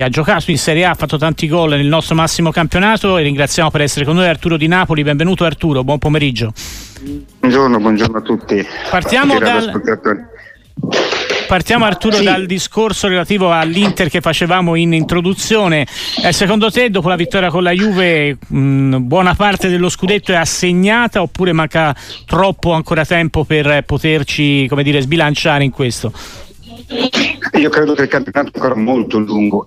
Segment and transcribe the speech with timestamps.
[0.00, 3.68] ha giocato in Serie A, ha fatto tanti gol nel nostro massimo campionato e ringraziamo
[3.68, 5.02] per essere con noi Arturo Di Napoli.
[5.02, 6.52] Benvenuto Arturo, buon pomeriggio.
[7.40, 8.64] Buongiorno, buongiorno a tutti.
[8.90, 9.82] Partiamo dal...
[11.48, 12.22] Partiamo Arturo sì.
[12.22, 15.84] dal discorso relativo all'Inter che facevamo in introduzione.
[16.22, 20.36] Eh, secondo te dopo la vittoria con la Juve mh, buona parte dello scudetto è
[20.36, 21.92] assegnata oppure manca
[22.24, 26.12] troppo ancora tempo per poterci come dire, sbilanciare in questo?
[27.54, 29.66] Io credo che il campionato è ancora molto lungo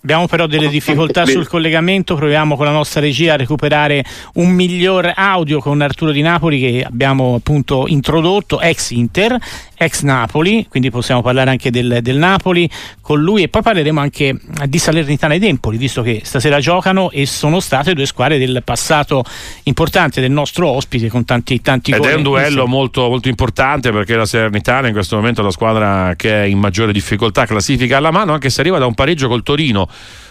[0.00, 5.12] Abbiamo però delle difficoltà sul collegamento, proviamo con la nostra regia a recuperare un miglior
[5.14, 9.36] audio con Arturo Di Napoli che abbiamo appunto introdotto, ex Inter,
[9.76, 12.70] ex Napoli, quindi possiamo parlare anche del, del Napoli.
[13.00, 17.26] Con lui e poi parleremo anche di Salernitana ed Empoli, visto che stasera giocano e
[17.26, 19.24] sono state due squadre del passato
[19.64, 24.14] importante del nostro ospite con tanti tanti Ed è un duello molto, molto importante perché
[24.14, 28.12] la Salernitana in questo momento è la squadra che è in maggiore difficoltà, classifica alla
[28.12, 29.87] mano, anche se arriva da un pareggio col Torino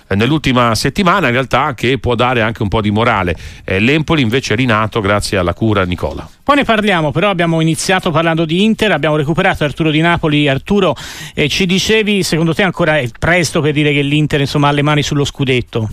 [0.10, 3.36] nell'ultima settimana in realtà che può dare anche un po' di morale.
[3.64, 6.28] Eh, L'Empoli invece è rinato grazie alla cura Nicola.
[6.44, 10.48] Poi ne parliamo, però abbiamo iniziato parlando di Inter, abbiamo recuperato Arturo Di Napoli.
[10.48, 10.96] Arturo,
[11.34, 14.82] eh, ci dicevi, secondo te ancora è presto per dire che l'Inter insomma, ha le
[14.82, 15.90] mani sullo scudetto?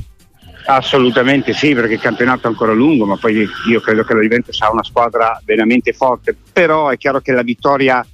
[0.66, 4.58] Assolutamente sì, perché il campionato è ancora lungo, ma poi io credo che la Juventus
[4.62, 8.04] ha una squadra veramente forte, però è chiaro che la vittoria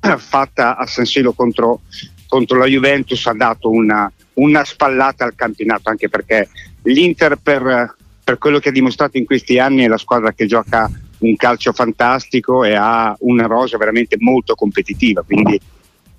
[0.16, 1.82] fatta a San Siro contro,
[2.30, 6.48] contro la Juventus ha dato una, una spallata al campionato, anche perché
[6.84, 10.88] l'Inter per, per, quello che ha dimostrato in questi anni è la squadra che gioca
[11.18, 15.60] un calcio fantastico e ha una rosa veramente molto competitiva, quindi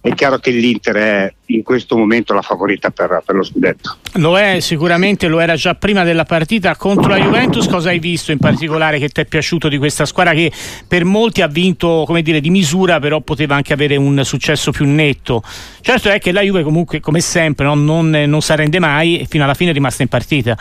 [0.02, 3.98] è chiaro che l'Inter è in questo momento la favorita per, per, lo scudetto.
[4.14, 7.68] Lo è sicuramente, lo era già prima della partita contro la Juventus.
[7.68, 10.52] Cosa hai visto in particolare che ti è piaciuto di questa squadra che
[10.88, 14.88] per molti ha vinto come dire, di misura, però poteva anche avere un successo più
[14.88, 15.44] netto?
[15.82, 17.76] Certo è che la Juve comunque, come sempre, no?
[17.76, 20.58] non, non si arrende mai e fino alla fine è rimasta in partita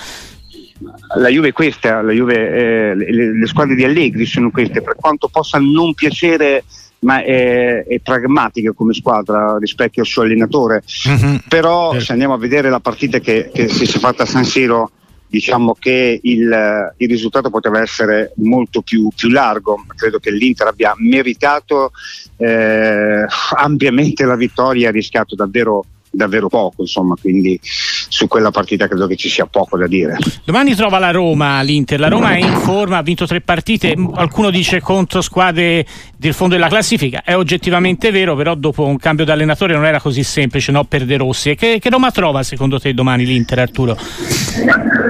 [1.19, 4.95] la Juve è questa, la Juve, eh, le, le, squadre di Allegri sono queste, per
[4.97, 6.65] quanto possa non piacere
[7.01, 10.83] ma è, è, pragmatica come squadra rispetto al suo allenatore.
[11.09, 11.37] Mm-hmm.
[11.49, 14.91] Però se andiamo a vedere la partita che, che si è fatta a San Siro,
[15.27, 19.85] diciamo che il, il risultato poteva essere molto più, più, largo.
[19.95, 21.93] Credo che l'Inter abbia meritato
[22.37, 23.25] eh,
[23.57, 29.17] ampiamente la vittoria, ha rischiato davvero davvero poco, insomma, quindi su quella partita credo che
[29.17, 30.17] ci sia poco da dire.
[30.45, 34.51] Domani trova la Roma l'Inter, la Roma è in forma, ha vinto tre partite, qualcuno
[34.51, 39.31] dice contro squadre del fondo della classifica, è oggettivamente vero, però dopo un cambio di
[39.31, 41.51] allenatore non era così semplice no, per De Rossi.
[41.51, 43.97] E che, che Roma trova secondo te domani l'Inter Arturo?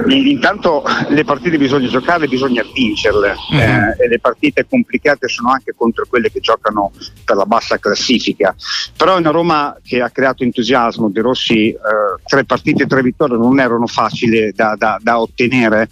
[0.07, 3.61] Intanto le partite bisogna giocare, bisogna vincerle mm-hmm.
[3.61, 6.91] eh, e le partite complicate sono anche contro quelle che giocano
[7.23, 8.55] per la bassa classifica,
[8.95, 11.77] però è una Roma che ha creato entusiasmo entusiasmo De Rossi, eh,
[12.25, 15.89] tre partite e tre vittorie non erano facili da, da, da ottenere.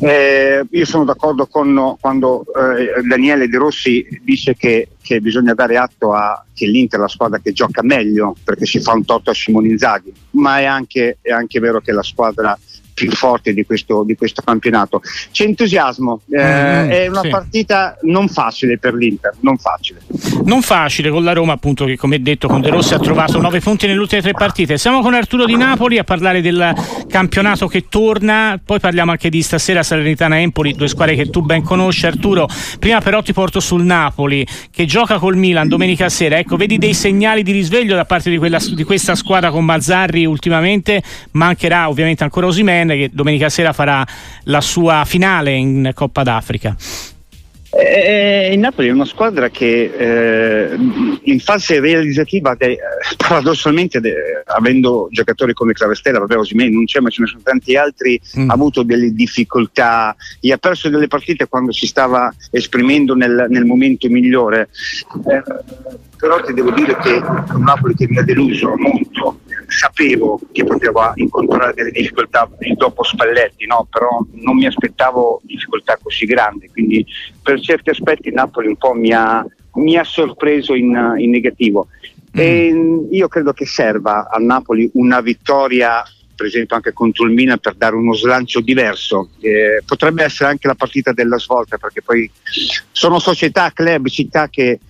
[0.00, 5.76] Eh, io sono d'accordo con quando eh, Daniele De Rossi dice che, che, bisogna dare
[5.76, 9.30] atto a che l'Inter è la squadra che gioca meglio perché si fa un torto
[9.30, 12.58] a Simone Inzaghi, ma è anche, è anche vero che la squadra
[12.92, 15.00] più forte di questo, di questo campionato.
[15.30, 17.28] C'è entusiasmo, eh, mm, è una sì.
[17.28, 20.00] partita non facile per l'Inter, non facile.
[20.44, 23.60] Non facile con la Roma appunto che come detto con De Rossi ha trovato 9
[23.60, 24.78] punti nelle ultime tre partite.
[24.78, 26.74] Siamo con Arturo Di Napoli a parlare del
[27.08, 31.62] campionato che torna, poi parliamo anche di stasera Salernitana Empoli, due squadre che tu ben
[31.62, 32.48] conosci Arturo.
[32.78, 36.38] Prima però ti porto sul Napoli che gioca col Milan domenica sera.
[36.38, 40.24] Ecco, vedi dei segnali di risveglio da parte di, quella, di questa squadra con Mazzarri
[40.26, 41.02] ultimamente,
[41.32, 44.06] mancherà ovviamente ancora Osimen che domenica sera farà
[44.44, 46.76] la sua finale in Coppa d'Africa.
[47.72, 50.74] Eh, il Napoli è una squadra che eh,
[51.22, 52.76] in fase realizzativa, de,
[53.16, 57.76] paradossalmente, de, avendo giocatori come Clavestella, vabbè Osimè non c'è, ma ce ne sono tanti
[57.76, 58.50] altri, mm.
[58.50, 63.64] ha avuto delle difficoltà, e ha perso delle partite quando si stava esprimendo nel, nel
[63.64, 64.68] momento migliore.
[65.28, 65.42] Eh,
[66.20, 71.12] però ti devo dire che un Napoli che mi ha deluso molto sapevo che poteva
[71.14, 73.86] incontrare delle difficoltà dopo Spalletti, no?
[73.90, 77.06] però non mi aspettavo difficoltà così grandi, quindi
[77.42, 81.88] per certi aspetti Napoli un po' mi ha, mi ha sorpreso in, in negativo.
[82.36, 82.38] Mm.
[82.38, 86.04] E io credo che serva a Napoli una vittoria
[86.40, 89.28] per esempio anche contro il Milan per dare uno slancio diverso.
[89.40, 92.30] Eh, potrebbe essere anche la partita della svolta perché poi
[92.92, 94.80] sono società, club, città che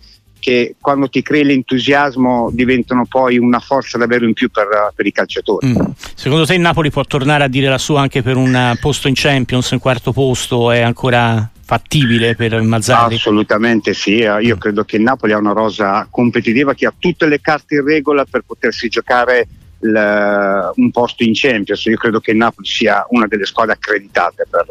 [0.40, 5.12] che quando ti crei l'entusiasmo diventano poi una forza davvero in più per, per i
[5.12, 5.68] calciatori.
[5.68, 5.90] Mm.
[6.14, 9.14] Secondo te il Napoli può tornare a dire la sua anche per un posto in
[9.14, 13.14] Champions, un quarto posto, è ancora fattibile per Mazzarri?
[13.14, 17.40] Assolutamente sì, io credo che il Napoli ha una rosa competitiva che ha tutte le
[17.40, 19.46] carte in regola per potersi giocare
[19.82, 21.84] il, un posto in Champions.
[21.84, 24.66] Io credo che il Napoli sia una delle squadre accreditate per,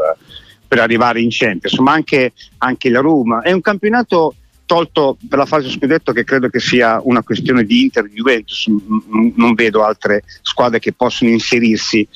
[0.67, 3.41] per arrivare in Champions, ma anche, anche la Roma.
[3.41, 4.35] È un campionato
[4.69, 8.67] tolto per la fase scudetto che credo che sia una questione di Inter e Juventus,
[8.67, 12.07] non vedo altre squadre che possono inserirsi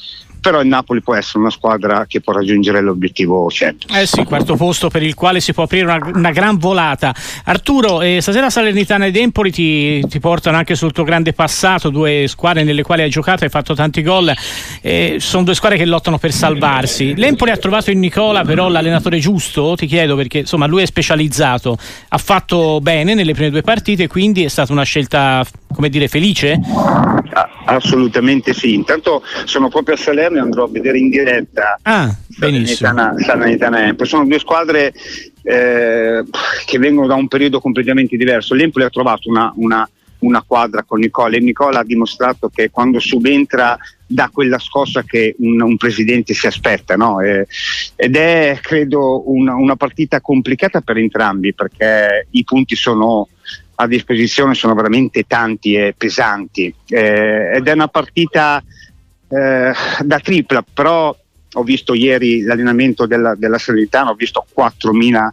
[0.43, 3.97] però il Napoli può essere una squadra che può raggiungere l'obiettivo Champions.
[3.97, 7.15] Eh sì, quarto posto per il quale si può aprire una, una gran volata.
[7.45, 12.25] Arturo, eh, stasera Salernitana ed Empoli ti, ti, portano anche sul tuo grande passato, due
[12.27, 14.33] squadre nelle quali hai giocato, hai fatto tanti gol,
[14.81, 17.15] eh, sono due squadre che lottano per salvarsi.
[17.15, 21.77] L'Empoli ha trovato in Nicola però l'allenatore giusto, ti chiedo perché insomma lui è specializzato,
[22.09, 26.59] ha fatto bene nelle prime due partite, quindi è stata una scelta come dire felice?
[27.65, 33.15] Assolutamente sì, intanto sono proprio a Salerno e andrò a vedere in diretta ah, Salernitana,
[33.17, 34.93] Salernitana Sono due squadre
[35.43, 36.23] eh,
[36.65, 38.53] che vengono da un periodo completamente diverso.
[38.53, 39.87] L'Empoli ha trovato una, una,
[40.19, 45.35] una quadra con Nicola e Nicola ha dimostrato che quando subentra dà quella scossa che
[45.39, 47.19] un, un presidente si aspetta no?
[47.19, 47.47] eh,
[47.95, 53.27] ed è credo una, una partita complicata per entrambi perché i punti sono
[53.75, 58.63] a disposizione sono veramente tanti e pesanti eh, ed è una partita
[59.33, 61.15] eh, da tripla, però
[61.55, 65.29] ho visto ieri l'allenamento della, della Salernitana, ho visto 4.000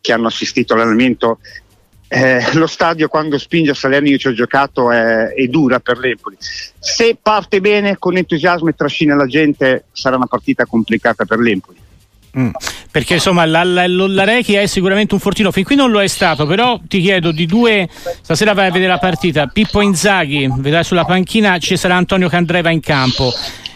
[0.00, 1.38] che hanno assistito all'allenamento.
[2.08, 5.98] Eh, lo stadio quando spinge a Salerno, io ci ho giocato, è, è dura per
[5.98, 6.36] l'Empoli.
[6.38, 11.78] Se parte bene, con entusiasmo e trascina la gente, sarà una partita complicata per l'Empoli.
[12.38, 12.48] Mm.
[12.90, 16.06] Perché insomma la, la, la Rechi è sicuramente un fortino, fin qui non lo è
[16.06, 17.88] stato, però ti chiedo di due,
[18.22, 22.70] stasera vai a vedere la partita, Pippo Inzaghi, vedrai sulla panchina ci sarà Antonio Candreva
[22.70, 23.32] in campo.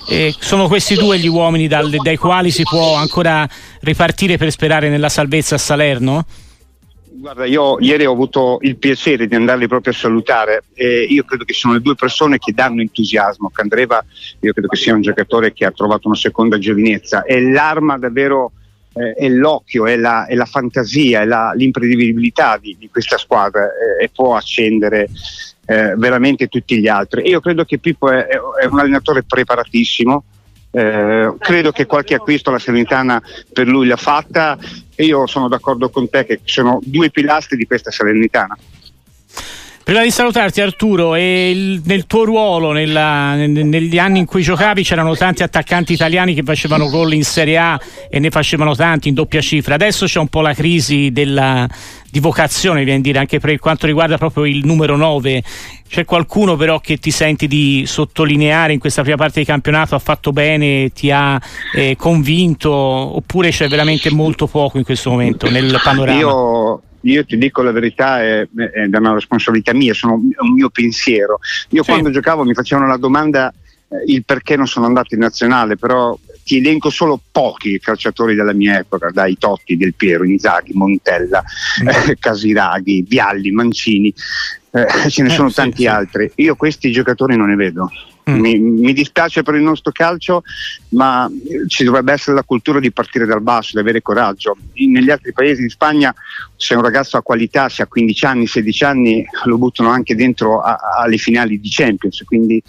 [0.09, 3.47] E sono questi due gli uomini dal, dai quali si può ancora
[3.81, 6.25] ripartire per sperare nella salvezza a Salerno?
[7.19, 11.45] Guarda, io ieri ho avuto il piacere di andarli proprio a salutare e io credo
[11.45, 13.49] che siano le due persone che danno entusiasmo.
[13.49, 14.05] Candreva
[14.41, 18.53] io credo che sia un giocatore che ha trovato una seconda giovinezza, è l'arma davvero,
[18.93, 23.65] eh, è l'occhio, è la, è la fantasia, è la, l'imprevedibilità di, di, questa squadra
[23.65, 25.09] eh, e può accendere
[25.65, 27.27] eh, veramente tutti gli altri.
[27.29, 30.25] Io credo che Pippo è, è un allenatore preparatissimo,
[30.77, 34.59] eh, credo che qualche acquisto la Salernitana per lui l'ha fatta
[34.95, 38.55] e io sono d'accordo con te che sono due pilastri di questa Salernitana.
[39.87, 45.15] Prima di salutarti Arturo, il, nel tuo ruolo, nella, negli anni in cui giocavi c'erano
[45.15, 47.81] tanti attaccanti italiani che facevano gol in Serie A
[48.11, 49.75] e ne facevano tanti in doppia cifra.
[49.75, 51.69] Adesso c'è un po' la crisi della,
[52.11, 55.45] di vocazione, viene dire, anche per quanto riguarda proprio il numero 9.
[55.89, 60.01] C'è qualcuno però che ti senti di sottolineare in questa prima parte di campionato, ha
[60.01, 61.41] fatto bene, ti ha
[61.77, 66.19] eh, convinto oppure c'è veramente molto poco in questo momento nel panorama?
[66.19, 66.81] Io
[67.13, 71.39] io ti dico la verità, è, è una responsabilità mia, sono un mio pensiero.
[71.71, 71.91] Io sì.
[71.91, 73.53] quando giocavo mi facevano la domanda
[73.89, 78.53] eh, il perché non sono andato in nazionale, però ti elenco solo pochi calciatori della
[78.53, 81.43] mia epoca, dai Totti, Del Piero, Inzaghi, Montella,
[81.83, 81.89] mm.
[81.89, 84.13] eh, Casiraghi, Vialli, Mancini,
[84.71, 85.87] eh, ce ne eh, sono sì, tanti sì.
[85.87, 86.31] altri.
[86.37, 87.91] Io questi giocatori non ne vedo.
[88.29, 88.41] Mm.
[88.41, 90.43] Mi, mi, dispiace per il nostro calcio,
[90.91, 91.31] ma
[91.69, 94.57] ci dovrebbe essere la cultura di partire dal basso, di avere coraggio.
[94.75, 96.13] In, negli altri paesi, in Spagna,
[96.57, 100.61] se un ragazzo ha qualità, se ha 15 anni, 16 anni, lo buttano anche dentro
[100.61, 102.25] a, alle finali di Champions.
[102.25, 102.61] Quindi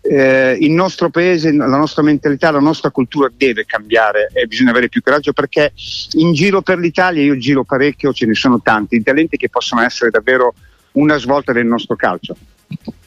[0.00, 4.88] eh, il nostro paese, la nostra mentalità, la nostra cultura deve cambiare e bisogna avere
[4.88, 5.72] più coraggio perché
[6.12, 10.10] in giro per l'Italia, io giro parecchio, ce ne sono tanti, talenti che possono essere
[10.10, 10.54] davvero
[10.92, 12.36] una svolta del nostro calcio.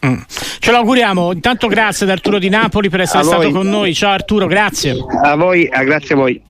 [0.05, 0.21] Mm.
[0.59, 1.31] Ce l'auguriamo.
[1.31, 3.93] Intanto grazie ad Arturo di Napoli per essere stato con noi.
[3.93, 4.95] Ciao Arturo, grazie.
[5.23, 6.41] A voi, grazie a voi.